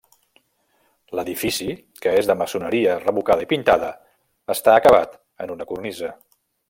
L'edifici, 1.17 1.67
que 2.05 2.13
és 2.21 2.29
de 2.31 2.35
maçoneria 2.39 2.95
revocada 3.03 3.45
i 3.45 3.49
pintada, 3.53 3.93
està 4.57 4.75
acabat 4.79 5.15
en 5.47 5.55
una 5.59 5.69
cornisa. 5.75 6.11